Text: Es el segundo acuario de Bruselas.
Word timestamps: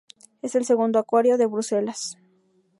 Es 0.41 0.55
el 0.55 0.65
segundo 0.65 0.97
acuario 0.97 1.37
de 1.37 1.45
Bruselas. 1.45 2.17